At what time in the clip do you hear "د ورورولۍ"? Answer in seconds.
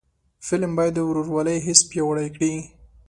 0.95-1.57